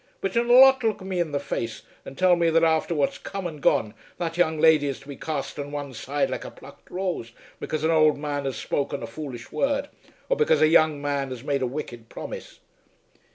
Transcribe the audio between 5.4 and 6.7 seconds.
on one side like a